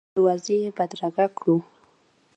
تر 0.07 0.11
دروازې 0.15 0.55
یې 0.63 0.69
بدرګه 0.77 1.25
کړو. 1.37 1.57